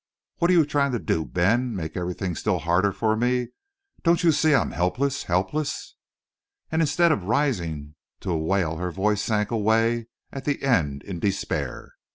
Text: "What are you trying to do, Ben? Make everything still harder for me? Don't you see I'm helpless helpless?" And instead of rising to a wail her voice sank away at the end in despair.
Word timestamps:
"What 0.39 0.49
are 0.49 0.55
you 0.55 0.65
trying 0.65 0.91
to 0.93 0.97
do, 0.99 1.25
Ben? 1.25 1.75
Make 1.75 1.95
everything 1.95 2.33
still 2.33 2.57
harder 2.57 2.91
for 2.91 3.15
me? 3.15 3.49
Don't 4.01 4.23
you 4.23 4.31
see 4.31 4.55
I'm 4.55 4.71
helpless 4.71 5.25
helpless?" 5.25 5.93
And 6.71 6.81
instead 6.81 7.11
of 7.11 7.25
rising 7.25 7.93
to 8.21 8.31
a 8.31 8.35
wail 8.39 8.77
her 8.77 8.89
voice 8.89 9.21
sank 9.21 9.51
away 9.51 10.07
at 10.31 10.45
the 10.45 10.63
end 10.63 11.03
in 11.03 11.19
despair. 11.19 11.91